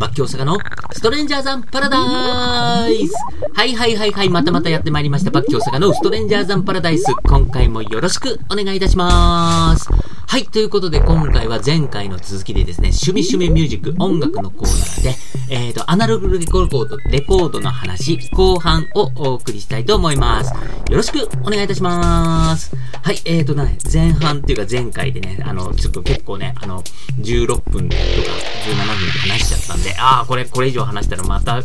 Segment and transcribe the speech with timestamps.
[0.00, 0.58] バッキョ大阪の
[0.92, 3.12] ストレンジャーザンパラダイス
[3.52, 5.30] はいはいはいはい、またまたやってまいりました。
[5.30, 7.04] バッキョ大阪のストレンジャーザンパラダイス。
[7.24, 10.19] 今回もよろしくお願いいたします。
[10.30, 15.16] はい、ということで今回は前回の続きでですね、趣味趣味ミュージック音楽のコーナーで、
[15.50, 20.54] えーと、アナログレコード、レコードの話、後半をお送りしたいと思います。
[20.88, 22.76] よろしくお願いいたします。
[23.02, 26.80] はい、えーとね、前半っていうか前回でね、あの、ちょっと結構ね、あの、
[27.18, 31.60] 16分とか17分で話しちゃったんで、ああ、これ、これ以上話したらまた、あ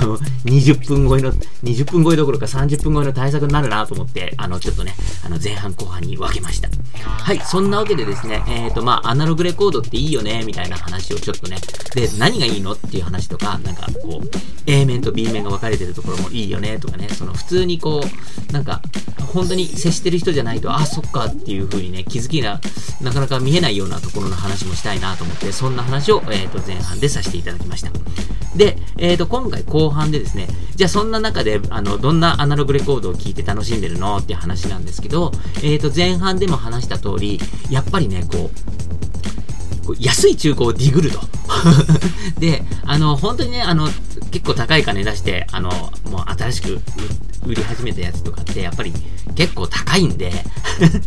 [0.00, 6.70] の、20分超えの、20分超えどころか30分超えの対策になるなと思って、あの、ちょっとね、あの、前半後半に分けました。
[7.04, 11.58] はい、そんなわけでですね、えっ、ー、と、まあ、アナログレコードっていいよね、みたいな話をちょっとね、
[11.94, 14.28] で、何がいいのっていう話とか、なんか、こう、
[14.66, 18.02] A 面と B 面が分かれてるところもいいよね、とかね、その、普通にこ
[18.48, 18.80] う、なんか、
[19.32, 22.60] 本当に接してる人じゃないと、あ、そっかっていう風にね、気づきが、
[23.00, 27.90] なかなか見えないようなところの話もしたいなと思って、そんな話を、えっ、ー、と、前半でさせていただきました。
[28.56, 35.32] で、えっ、ー、と、今回後半でですね、じゃあそんな中で、あの、どんなアナログレコードを聴いて楽しんでるのっていう話なんですけど、
[35.62, 37.38] えっ、と、前半でも話した通り、
[37.70, 38.50] やっぱぱりね、こ
[39.82, 41.20] う、こう安い中古をディグると。
[42.38, 43.88] で、あの、本当にね、あの、
[44.30, 45.70] 結構高い金出して、あの、
[46.10, 46.80] もう新しく
[47.46, 48.92] 売り始めたやつとかって、やっぱり
[49.34, 50.32] 結構高いんで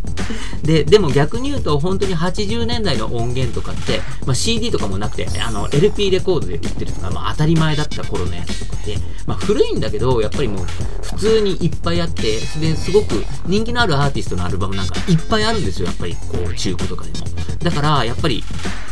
[0.63, 10.65] で、でも逆に言うと、本当に80年代の音源とかって、まあ、CD とかもなくて、あの、LP レコードで売ってるとか、まあ、当たり前だった頃のやつとかって、まあ、古いんだけど、やっぱりもう、
[11.03, 17.25] 普通にいっぱいあって、で、すごく人気のあるアーティストのアルバムなんかいっぱいあるんですよ、やっぱり、こう、中古とかでも。
[17.59, 18.43] だから、やっぱり、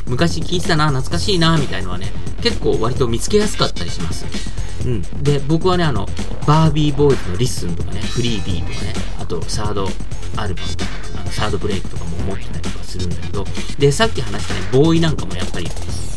[0.08, 2.12] 昔聴いてたな、懐かしいな、みたいのはね、
[2.42, 4.26] 結構割と見つけやすかったりします。
[4.88, 5.24] うん。
[5.24, 6.08] で、僕はね、あの、
[6.48, 9.88] バービーボーイズの LISTEN とかね、 Freebee とかね、あと、サード
[10.38, 13.46] アルバムとか、あのサードブレイクとかも持ってたりとかするんだけど、
[13.78, 15.68] で、さっき話したね、 BOØWY なんかもやっぱり、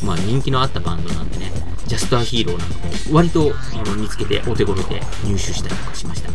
[0.04, 1.52] まあ人気のあったバンドなんでね、
[1.86, 6.30] JUST A HERO なんかも割とあの見つけてお手頃で入手したりとかしました。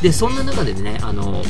[0.00, 1.42] で、そんな中でね、あの、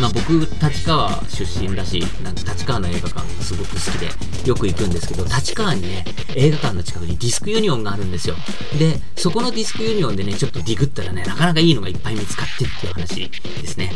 [0.00, 4.08] まあ、僕、立川出身だし、なんか立川の映画館がすごく好きで、
[4.48, 6.04] よく行くんですけど、立川にね、
[6.34, 8.36] 映画館の近くにディスクユニオンがあるんですよ。
[8.78, 13.30] で、そこのディスクユニオンでね、ちょっとディグったらね、なかなかいいのがいっぱい見つかってっていう話
[13.62, 13.92] ですね。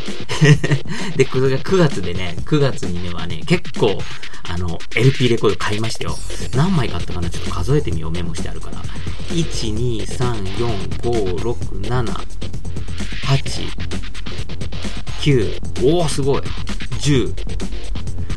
[1.15, 3.97] で、これが9月でね、9月にねはね、結構、
[4.43, 6.17] あの、LP レコード買いましたよ。
[6.55, 7.29] 何枚買ったかな？
[7.29, 8.11] ちょっと数えてみよう。
[8.11, 8.81] メモしてあるから。
[9.29, 12.03] 1、2、3、4、5、6、7、
[13.25, 13.93] 8、
[15.21, 16.41] 9おおすごい。
[17.01, 17.33] 10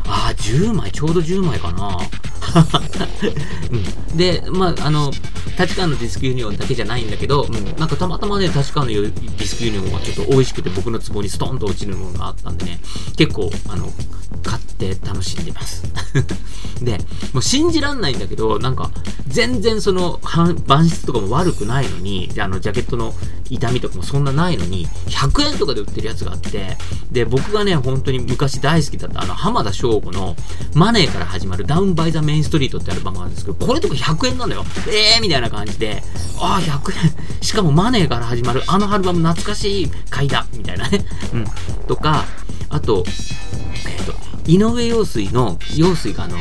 [0.09, 0.91] ああ10枚？
[0.93, 1.99] ちょうど10枚かな。
[3.71, 5.11] うん、でまああの
[5.59, 12.81] 立川のディスクユニオンだけじゃないんだけど、うん、なんかたまたまね立川のディスクユニオンがちょっと美味しくて僕の壺にストンと落ちるものがあったんでね
[13.17, 13.95] 結構あの買
[14.77, 15.83] って楽しんでます。
[16.83, 16.99] で
[17.33, 18.91] もう信じらんないんだけどなんか
[19.27, 20.21] 全然その
[20.59, 23.15] 板質とかも悪くないのにあのジャケットの
[23.49, 26.77] 痛みとかもそんなないのに100円とかで売ってるやつがあって
[27.11, 30.37] で僕がね本当に昔大好きだったあの浜田省吾の
[30.75, 34.65] マネーから始まるダウンバイザメインストリートってアルバムがあるんですけどこれとか100円なんだよ。
[34.89, 36.03] えー、みたいな感じで
[36.39, 41.05] ああ100円しかもマネーから始まるあのアルバム懐かしい買いだみたいなね。
[41.33, 41.45] うん。
[41.87, 42.25] とか
[42.69, 43.05] あ、と
[44.47, 46.37] 井上陽水の陽水があの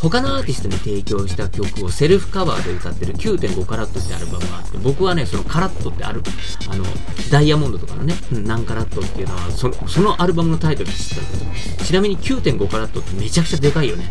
[0.00, 6.22] 他のアーティストに提供した曲をセルフカバーで歌ってる9.5カラットってアルバムがあって僕はねそのカラットってある
[6.70, 6.84] あの
[7.30, 14.08] ダイヤモンドとかのね何カラットっていうのはそのそのアルバムのタイトルで知ったんだけどちなみに9.5カラットってめちゃくちゃでかいよね。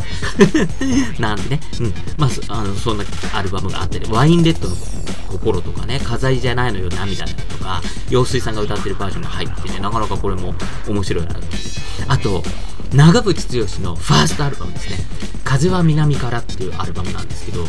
[1.20, 1.60] なんでね。
[1.80, 1.94] うん。
[2.18, 4.76] まああのそんなアルバムがあってねワインレッドの
[5.30, 10.54] 心とかね飾りじゃないのよ涙とか陽水さんが歌ってるバージョンが入ってねなかなかこれも
[10.88, 11.58] 面白いなと思って。
[12.08, 12.44] あと
[12.94, 14.98] 長渕剛のファーストアルバムですね
[15.50, 17.68] 「風は南から」っていうアルバムなんですけど、うん、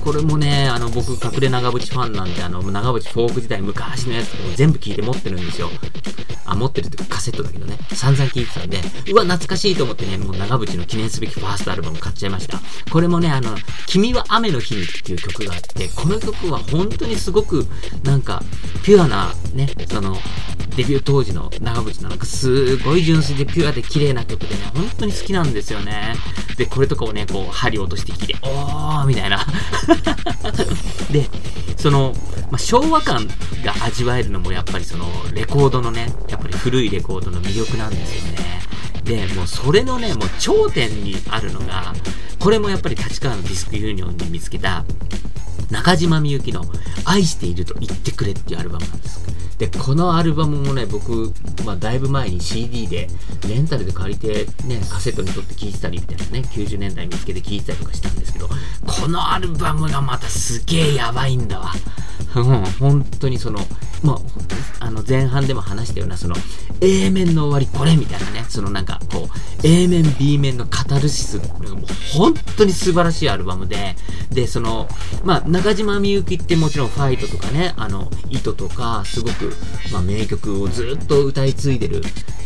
[0.00, 5.70] これもねあの僕隠れ長渕ファンなんであの長渕フォーク時代昔のやつとかも全部聴いて持ってるんですよ。
[6.44, 7.78] あ持ってるってかカセットだけどね。
[7.94, 8.78] 散々聴いてたんで
[9.10, 12.60] うわ懐かしいと思ってねもう長渕の記念すべきファーストアルバム買っちゃいました。
[12.92, 13.56] これもねあの
[13.88, 17.66] 「君は雨の日に」っていう曲があってこの曲は本当にすごく
[18.04, 18.42] なんか
[18.84, 20.16] ピュアなねその
[20.76, 26.14] デビュー当時の長渕なんかすごい純粋でピュアで綺麗な曲でね、本当に好きなんですよね。
[26.56, 29.46] で、これとかをね、こう、針落としてきて、おーみたいな。
[31.10, 31.28] で、
[31.76, 32.14] その、
[32.50, 33.26] まあ、昭和感
[33.64, 38.60] が味わえるのもやっぱりその、レコードのね、やっぱり古いレコードの魅力なんですよね。
[39.04, 41.94] で、もうそれのね、もう頂点にあるのが、
[42.38, 44.84] これもやっぱり立川のディスクユニオンで見つけた、
[45.70, 46.64] 中島みゆきの
[47.04, 49.29] 愛していると言ってくれっていうアルバムなんです。
[49.60, 51.34] で、このアルバムもね、僕、
[51.66, 53.08] まあ、だいぶ前に CD で、
[53.46, 61.72] レンタルで借りて、ね、カセットに撮って聴いてたりみたいなね、90年代見つけて聴いてたりとかしたんですけど、このアルバムがまたすげえやばいんだわ。
[62.36, 63.60] うん、本当にその、
[64.02, 64.14] ま
[64.80, 66.34] あ、あの前半でも話したような、その、
[66.80, 71.46] A 面の終わりこれみたいなね、そのなんかこう、A 面、B 面のカタルシス、もう
[72.14, 73.96] 本当に素晴らしいアルバムで、
[74.30, 74.88] で、その、
[75.24, 79.52] まあ、中島みゆきってもちろんファイトとかね、あの、糸とか、すごく、
[79.92, 82.02] まあ、名曲をずっと歌い継いでる、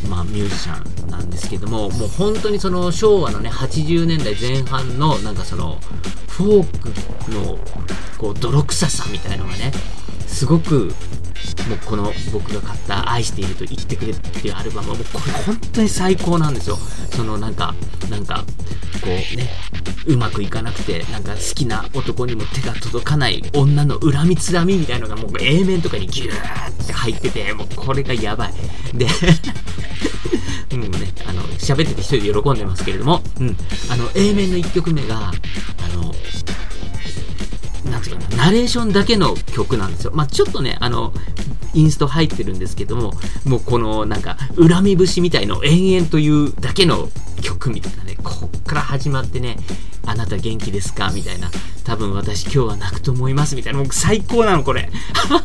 [0.08, 5.78] まあ、ミュージシャンなんですけども、もう本当にその昭和のね、80年代前半の、なんかその、
[6.28, 6.88] フォーク
[7.30, 7.58] の、
[8.18, 9.72] こう、泥臭さみたいなのがね、
[10.26, 10.92] すごく
[11.68, 16.76] もうこの僕が買った愛していると言ってくれっていうアルバムはもうこれ本当に最高なんですよ。
[16.76, 17.74] そのなんか、
[18.10, 18.44] なんか、
[19.00, 19.48] こうね、
[20.06, 28.54] うまくいかなくて、なんか好きな男にも手が届かない女の恨みつらみみたいのがもう A 面とかにギューって入ってて、もうこれがやばい。
[28.94, 29.06] で
[30.72, 33.56] うんね、あの、喋ってて一人で喜んでますけれども、うん、
[33.90, 36.14] あの、A 面の1曲目が、あの、
[37.90, 40.12] なんていうかな、ナレーションだけの曲なんですよ。
[40.14, 41.12] まあ、ちょっとね、あの、
[41.74, 43.12] インスト入ってるんですけども、
[43.44, 47.08] もうこのなんか、恨み節みたいの延々というだけの
[47.42, 49.58] 曲みたいなね、こっから始まってね、
[50.06, 51.10] あなた元気ですか？
[51.10, 51.50] みたいな。
[51.84, 53.78] 多分私今日は泣くと思いますみたいな。
[53.78, 54.90] もう最高なの、これ。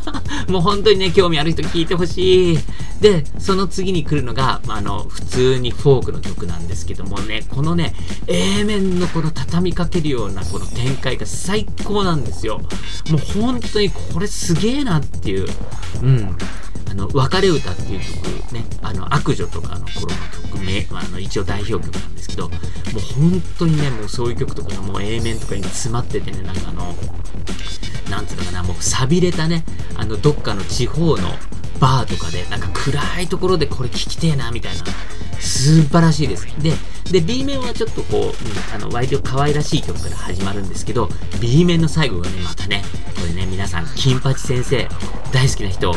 [0.48, 2.58] もう本当にね、興味ある人聞いてほしい。
[3.00, 7.94] で、その次に来るのが、あの、普通にフォークの曲なんですけどもね、このね、
[8.26, 12.58] A 面のこの畳みかけるようなこの展開が最高なんですよ。
[13.10, 15.46] もう本当にこれすげえなっていう。
[16.02, 16.36] うん。
[16.90, 23.00] あの、別れ歌っていう曲ね、あの、悪女とかの頃の曲名、あの、一応代表曲なんですけど、もう
[23.30, 26.96] 本当にね、もうそういう曲とかがもう A 面とかに詰まっててね、なんかあの、
[28.10, 29.64] なんつうのかな、もう錆びれたね、
[29.96, 31.28] あの、どっかの地方の
[31.78, 34.84] バーとかで、なんか暗いところでこれ聴きてえな、みたいな。
[35.40, 36.46] 素晴らしいです。
[36.60, 36.72] で、
[37.10, 38.32] で、B 面はちょっとこう、うん、
[38.74, 41.08] あの、割と可愛らしい曲から始まるんですけど、
[41.40, 42.82] B 面の最後がね、またね、
[43.16, 44.88] これね、皆さん、金八先生、
[45.32, 45.94] 大好きな人、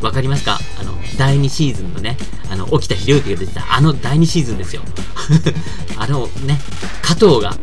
[0.00, 0.58] わかりますか？
[0.78, 2.16] あの、第2シーズンのね、
[2.50, 4.82] あの、沖田博之が出てた、あの第2シーズンですよ。
[5.98, 6.60] あのね、
[7.02, 7.56] 加藤が、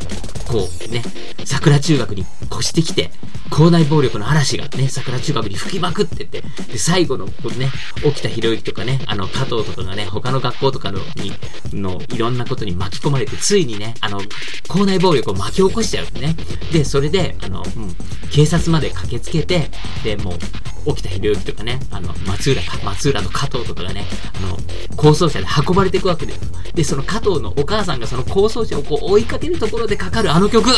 [0.47, 1.01] こうね、
[1.45, 3.11] 桜中学に越してきて、
[3.49, 7.69] 校内暴力の嵐がね、桜中学に吹きまくってて、で、最後の、こうね、
[8.05, 11.33] 沖田博之とかね、あの、加藤とかがね、他の学校とかの、に、
[11.73, 14.21] の、いろんなことに巻き込まれて、ついにね、あの、
[14.67, 16.35] 校内暴力を巻き起こしちゃうね。
[16.71, 17.95] で、それで、あの、うん、
[18.31, 19.69] 警察まで駆けつけて、
[20.03, 20.33] で、もう、
[20.85, 24.05] 沖田博之とかね、あの、松浦か、松浦の加藤とかがね、
[24.35, 24.57] あの、
[24.95, 26.39] 構想車で運ばれていくわけです
[26.73, 30.75] で、その加藤のお母さんがその構想車をこう追いかけるところでかかるあの曲ね、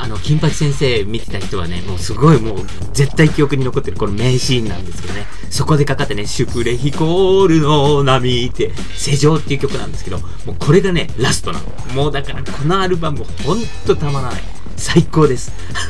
[0.00, 2.56] あの、金八先生見てた人はね、もうすごいもう、
[2.94, 11.94] 絶対記憶に残ってるこの名シーンなんですけどね、そこでかかってね、シュプレヒコールの波って、世情っていう曲なんですけど、もうこれがね、ラストなの。
[11.94, 14.42] もうだから、このアルバム、ほんとたまらない。
[14.82, 15.52] 最高です。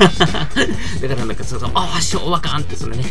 [1.01, 3.03] だからなんかそうそう、ああ、昭和感ってそのね、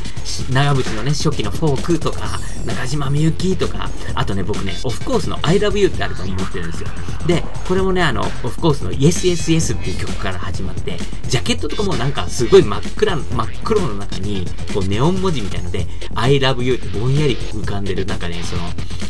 [0.49, 6.89] 長渕のね、初期のフォークとか、中島みゆきとか、あとね、僕ね、オフコースの I love you ってアルバム持ってるんですよ。
[7.27, 10.99] で、これもね、あの、オフコースの Yes Yes Yes っていう曲から始まって、
[11.29, 18.63] ジャケットとかもなんかすごい真っ暗、真っ黒の中に、こうネオン文字みたいので、I love you ってぼんやり浮かんでる中で、その、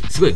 [0.09, 0.35] すごい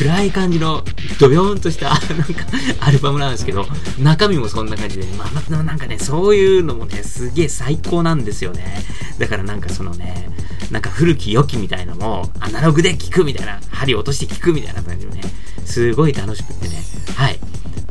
[0.00, 0.82] 暗い感じの、
[1.20, 2.46] ドヨーンとした、 なんか、
[2.80, 3.68] アルバムなんですけど、
[3.98, 8.82] 中身もそんな感じで、まあ、なんかね、そういうのもね、すげえ最高なんですよね。
[9.18, 10.30] だからなんかそのね、
[10.70, 15.20] なんか古き良きみたいなのも、アナログで聴くみたいな、針落として聴くみたいな感じのね、
[15.66, 16.82] すごい楽しくってね、
[17.16, 17.38] はい。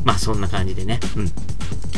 [0.02, 1.32] まあそんな感じでね、うん。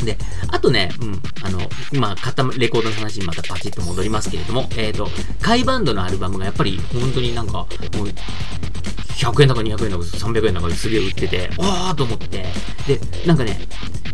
[0.04, 1.58] で、あとね、うん、あの、
[1.98, 5.08] まあ、買ったレコードの話にまたパチッと戻りますけれども、えっ、ー、と、
[5.40, 7.68] カイバンドのアルバムがやっぱり本当になんか、もう、
[9.16, 12.44] 100円だか200円だか300円だかすげえ売ってて、ああと思って、
[12.86, 13.60] で、なんかね、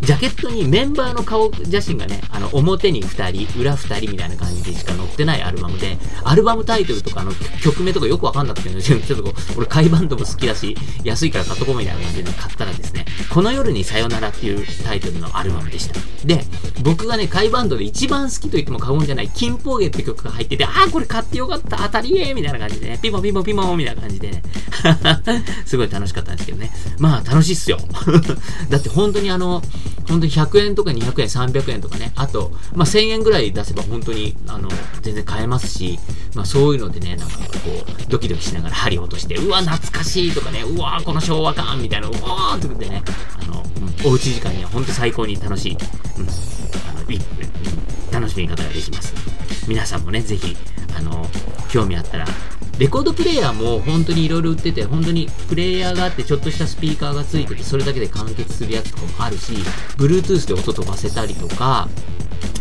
[0.01, 16.01] ジャケットにメンバーの顔写真がね、あの、表に2人、裏2人みたいな感じでしか載ってないアルバムで、アルバムタイトルとかの曲名とかよくわかんなくて、ね、 ちょっとこう、俺、カイバンドも好きだし、安いから買っとこうみたいな感じで買ったらですね、この夜にさよならっていうタイトルのアルバムでした。
[16.25, 16.45] で、
[16.83, 24.43] 僕がね、カイバンドで一番好きと言っても過言じゃない、金峰芸って曲が入ってて、ああ、これ買ってよかった、当たりえみたいな感じでね、ピモピモピモみたいな感じでね、
[25.67, 26.71] すごい楽しかったんですけどね。
[26.99, 27.79] まあ、楽しいっすよ。
[28.71, 29.63] だって本当にあの、
[30.09, 34.69] 本当に100円とか200円、300円とかね、あと、まあ1000円ぐらい出せば本当に、あの、
[35.03, 35.99] 全然買えますし、
[36.35, 37.43] まあそういうのでね、なんかこ
[37.87, 43.03] う、ドキドキしながら針を落として、うわ、懐かしいとかね、うわ、この昭和感みたいな、うわーってってね、
[43.41, 43.63] あの、
[44.05, 47.21] うん、おうち時間には本当最高に楽しい、うん、あの、いい、
[48.13, 49.15] 楽しみ方ができます。
[49.69, 50.57] 皆さんもね、ぜひ、
[50.97, 51.27] あの、
[51.69, 52.27] 興味あったら、
[52.79, 59.53] レコードプレイヤーも本当に色々売ってて、本当にプレイヤーがあってちょっとしたスピーカーがついてて、それだけで完結するやつとかもあるし、
[59.97, 61.89] Bluetooth で音飛ばせたりとか、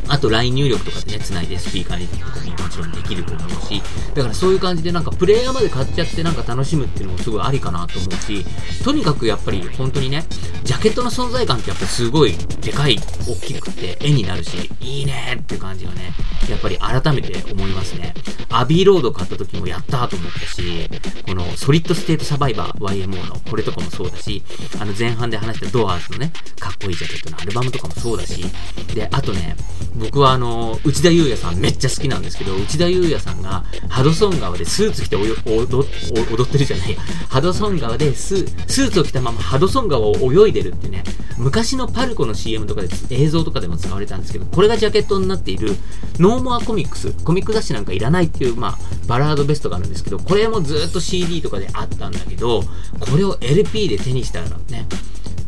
[0.10, 3.82] あと LINE 入力とかでね、繋いでスピーカーにとかももちろんできると思うし、
[4.14, 8.46] だからそういう感じでなんかプレイヤーまで買っちゃってなんか楽しむっていうのもすごいありかなと思うし、
[8.84, 10.26] とにかくやっぱり本当にね、
[10.64, 12.98] ジャケットの存在感ってやっぱすごいでかい、
[13.28, 16.14] 大きくて絵になるし、いいねって感じがね、
[16.50, 18.14] やっぱり改めて思いますね。
[18.50, 20.90] アビーロード買った時もやったーと思ったし、
[21.28, 24.44] このソリッドステートサバイバー YMO のこれとかもそうだし、
[24.80, 28.46] あの前半で話したドアーズのね、かっこいいジャケットのアルバムとかもそうだし、
[28.94, 29.56] で、あとね、
[30.00, 36.96] 僕はあの、内田裕也さんめっちゃ好きなんですけど、内田裕也さんがハドソン川でスーツ着て踊ってるじゃない
[37.30, 41.04] ハドソン川でススーツを着たままハドソン川を泳いでるってね、
[41.38, 45.76] 昔のパルコの CM とかで映像とかでも使われたんですけど、これがジャケットになっている
[46.20, 48.78] ノーモアコミックス、コミック雑誌なんかいらないっていう、まあ、
[49.08, 52.64] バラードベストがあるんですけど、これもずっと CD とかであったんだけど、
[53.00, 54.88] これを LP で手にしたらね、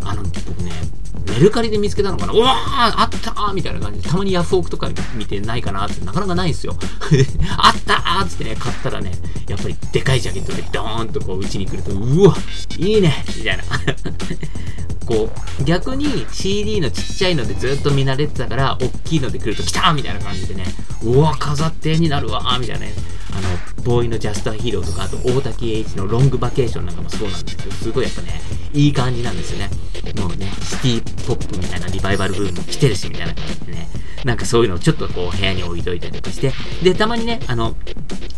[0.09, 0.71] あの、僕ね、
[1.27, 2.33] メルカリで見つけたのかな？
[2.33, 6.75] うわーあったーみたいな感じで、たまにヤフオクとか見てないかなってなかなかないんですよ。
[7.57, 9.11] あったーっつってね、買ったらね、
[9.47, 12.35] やっぱりでかいジャケットでドーンとこう、うちに来ると、うわ
[12.77, 13.63] いいねみたいな。
[15.05, 20.65] こう、逆に CD のちっちゃいのでずっと見慣れてたから、大きいので来ると来たーみたいな感じでね、
[21.03, 22.93] うわ、飾ってになるわーみたいなね。
[23.31, 23.41] あの、
[23.79, 28.41] ボーイのジャストヒーローとか、あと大滝栄一のロングバケーションなんかもそうなんですけど、すごいやっぱね、
[28.73, 29.69] いい感じなんですよね。
[30.21, 33.87] もうね、シティポップみたいなリバイバルブーム来てるし、みたいな感じでね、
[34.25, 37.75] なんかそういうのをちょっとこう部屋に置いといたりとかして、で、たまにね、あの、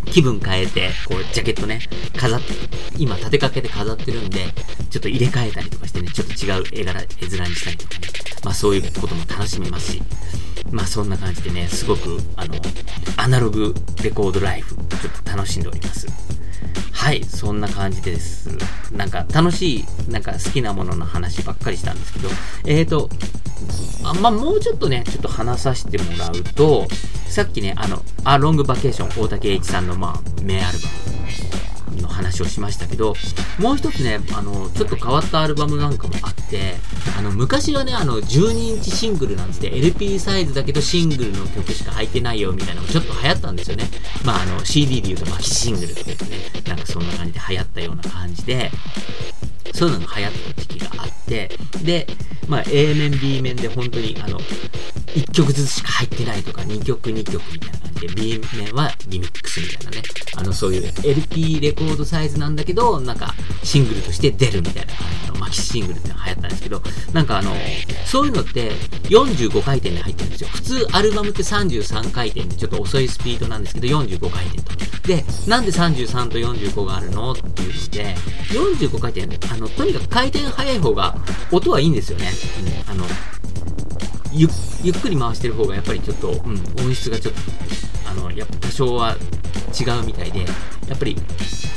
[0.06, 1.80] 気分変えて、こう、ジャケットね、
[2.18, 2.54] 飾って、
[2.98, 4.48] 今立てかけて飾ってるんで、
[4.90, 8.08] ちょっと入れ替えたりとかしてね、ちょっと違う絵柄、絵面にしたりとかね、
[8.44, 10.02] まあそういうことも楽しめますし、
[10.72, 12.56] まあそんな感じでね、すごく、あの、
[13.18, 13.74] アナログ
[14.04, 16.08] レコードライフ、ちょっと楽しんでおります。
[16.92, 18.50] はい、そんな感じです。
[18.92, 22.30] なんか楽しい、なんか好きなものの話ばっかりしたんですけど、
[22.66, 23.10] えーと、
[24.04, 26.88] あまあ、もうちょっとね、ちょっと話させてもらうと、
[27.28, 31.51] さっきね、あの、アロングバケーション、大竹栄一さんの、まあ、名アルバム
[32.22, 33.16] 話をしましたけど、
[33.60, 36.76] もう一つね、あの、ちょっと変わったアルバムなんかもあって、
[37.18, 43.86] あの、昔はね、あの、12インチシングルなんて LP サイズだけどシングルの曲しか入ってないよみたいなのがちょっと流行ったんですよね。
[44.24, 46.16] まあ、あの、CD で言うとマキシングルってね、
[46.68, 48.72] なんかそんな感じで流行ったような感じで、
[49.74, 52.08] そういうのが流行った時期があって、で、
[52.48, 60.04] まあ、A 面、B 面で本当に、あの、1曲ずつしか入ってないとか、2曲、2曲みたいなで、B 面はリミックスみたいなね、
[60.36, 66.82] あの、そういう LP レコードサイズなんだけど、なんか、シングルとして出るみたいな感じの、マキシングルってのが流行ったんですけど、
[67.14, 67.56] なんかあの、
[68.06, 68.72] そういうのって
[69.10, 70.50] 45回転で入ってるんですよ。
[70.50, 75.08] 普通アルバムって33回転でちょっと遅いスピードなんですけど、45回転と。
[75.08, 78.16] で、なんで33と45があるのっていうので、
[78.50, 81.16] 45回転、あの、とにかく回転速い方が
[81.52, 82.32] 音はいいんですよね。
[82.88, 83.06] うん、あの、
[84.34, 84.48] ゆ
[84.84, 87.42] ゆっくり回してる方がやっぱりちょっと、うん、音質がちょっと、
[88.12, 89.16] あの、やっぱ多少は
[89.80, 91.18] 違うみたいで、やっぱり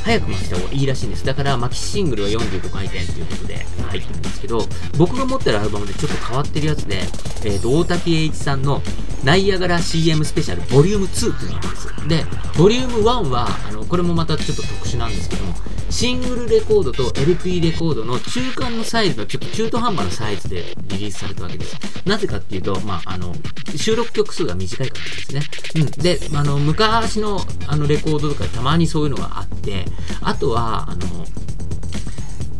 [0.04, 1.24] 早く回した方がいいらしいんです。
[1.24, 4.66] だから、マキシングルは45回転ということで入ってるんですけど、
[4.98, 6.98] 僕が持ってるアルバムでちょっと変わってるやつで、
[7.44, 8.82] え、ー、と、大滝栄一さんの
[9.22, 12.08] ナイアガラ CM スペシャルボリューム2っていうのがあるんです。
[12.08, 12.24] で、
[12.58, 15.54] ボリューム1は、あの、これもまたちょっと特殊なんですけども、
[15.90, 21.76] シングルレコードと LP レコードの中間のサイズのちょっと中途半端なサイズでリリースされたわけです。
[22.06, 23.34] なぜかっていうと、まあ、あの、
[23.76, 25.42] 収録曲数が短いからですね。
[25.76, 25.90] うん。
[26.02, 29.84] で、あの、昔のあのレコードとかたまにそういうのがあって、
[30.20, 31.26] あとは、あの、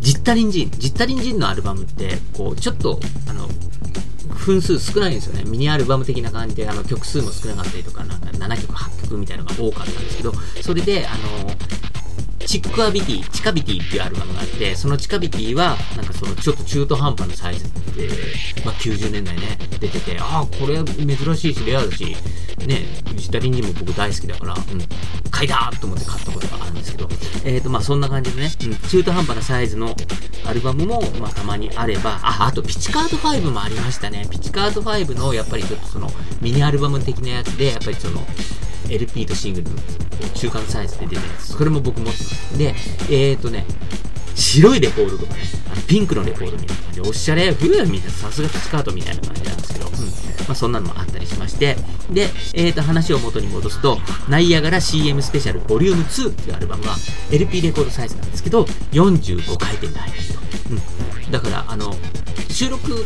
[0.01, 3.49] ジッタリンジン、ジッタリンジンのアルバムって、こう、ちょっと、あの、
[4.45, 5.45] 分数少ないんですよね。
[5.45, 11.51] ミニアルバム的な感じで、あの、曲数も少なかったりとか、なんか7曲、8曲みたいなのが多かったんですけど、それで、あの、
[12.55, 17.65] チックアビティ、チカビティっていうアルバムがあって、そのチカビティは、なんかそのちょっと中途半端なサイズ
[17.97, 18.09] で、
[18.65, 22.17] まあ、90年代ね、出てて、ああ、これ珍しいし、レアだし、
[22.65, 22.85] ね、
[23.17, 24.61] ジタリンにも僕大好きだから、うん、
[25.33, 27.09] 買いだと思って買ったことがあるんですけど、
[27.45, 29.93] えっ、ー、と、まあそんな感じでね、うん、中途半端なサイズの
[30.47, 34.29] アルバムも、まあたまにあれば、あ、あとピチカート5もありましたね。
[34.31, 36.09] ピチカート5の、やっぱりちょっとその、
[36.41, 38.25] ミニアルバム的なやつで、やっぱりその、
[38.91, 39.77] LP とシングルの
[40.35, 41.55] 中間サイズで出てるやつ。
[41.55, 42.59] それも僕持ってます。
[42.59, 42.75] で、
[43.11, 43.65] えっ、ー、とね、
[44.35, 45.41] 白いレコードとかね、
[45.73, 49.93] あのピンクのレコードみたいな感じで、おしゃれ、ふぅみたいな、さすがピチカートみたいな感じなんですけど、うん。
[49.93, 49.97] ま
[50.51, 51.77] あそんなのもあったりしまして、
[52.11, 53.99] で、えっ、ー、と、話を元に戻すと、
[54.29, 56.97] ナイアガラ CM スペシャルボリューム2っていうアルバムは、
[57.31, 60.41] LP レコードサイズなんですけど、45回転で入ってると。
[61.25, 61.31] うん。
[61.31, 61.97] だから、あの、
[62.51, 63.05] 収録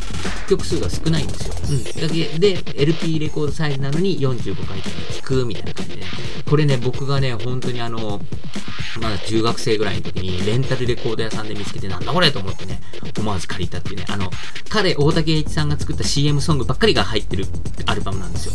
[0.48, 1.54] 曲数が少ないんですよ。
[1.70, 1.84] うん。
[1.84, 6.02] だけで、LP レコードサイズなのに45回転で聴くみたいな感じで、
[6.48, 8.20] これね、僕がね、本当にあの、
[9.00, 12.80] まだ中学生ぐらいの時にレンタルレコード屋さんで見つけてなんだこれと思ってね、
[13.18, 14.30] 思わず借りたっていうね、あの、
[14.68, 17.46] 彼、大竹栄一さんが作った CM ソングばっかりが入ってる
[17.86, 18.52] アルバムなんですよ。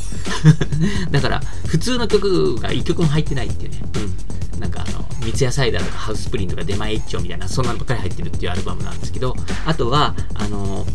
[1.11, 4.15] だから、普通の曲が1曲も入ってないっていうね、うん。
[4.63, 10.85] なんかあの、三ツ矢サイダーとかハウスプリンとか出前一丁みたいな、そんなのばっかり入ってるっていうアルバムなんですけど、あとは、あの、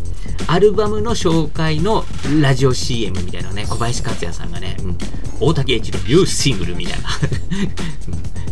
[0.47, 2.03] アルバムの紹介の
[2.41, 4.97] ラジオ CM みたいなね、小林克也さんがね、うん、
[5.39, 7.09] 大竹一のニューシングルみたいな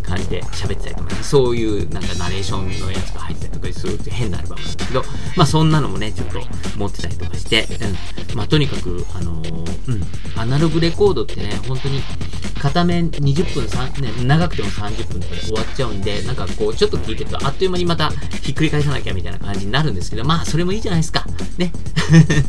[0.04, 5.04] 感じで喋ってたりとかね、そういうなんかナレーションのやつが入ってたりとかするって変なアルバムなんですけど、
[5.36, 6.40] まあそんなのもね、ちょっと
[6.78, 7.66] 持ってたりとかして、
[8.30, 12.04] うん、まあとにかく、あのー、うん、アナログレコードってね、本当に
[12.58, 18.10] 片面20分3、ね、長くても30分とかで終わっちゃうんで、なんかこう、ちょっと聞いてるとあっという間にまた
[18.42, 21.26] ひっくり返さなきゃみたいな感じになるんですけど、まあそれもいいじゃないですか。
[21.58, 21.72] ね。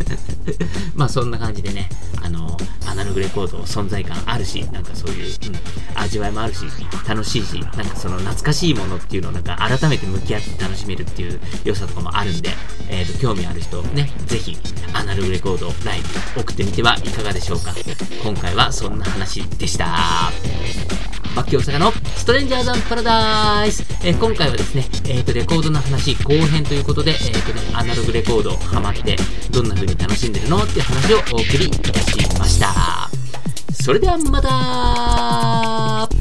[0.95, 1.89] まあそんな感じでね、
[2.23, 2.68] あのー、
[2.99, 5.33] ナログレコード存在感あるし、なんかそういう、うん、
[6.01, 6.65] 味わいもあるし、
[7.09, 12.51] 楽しいし、なんかその懐かしいものっていうのをなんか改めて向き合って楽しめるっていう良さとかもあるんで、
[12.91, 14.57] えー、と興味ある人ね、ぜひ
[14.93, 16.01] アナログレコードライ
[16.35, 17.73] ブ送ってみてはいかがでしょうか。
[18.23, 20.33] 今回はそんな話でした。
[21.39, 29.17] バッキー大阪のストレンジャーズパラダイス、えー、今回はですね、えっ、ー、と、レコードの話後編ということで、えっ、ー、とね、アナログレコードハマって、
[29.53, 33.09] どんな風に楽しんでるのっていう話をお送りいたしました。
[33.73, 36.18] それではまた